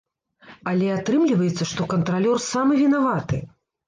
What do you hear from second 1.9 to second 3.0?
кантралёр самы